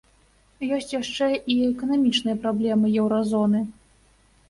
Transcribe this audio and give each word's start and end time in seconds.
Ёсць 0.77 0.93
яшчэ 1.01 1.27
і 1.35 1.59
эканамічныя 1.69 2.41
праблемы 2.49 2.85
еўразоны. 3.05 3.67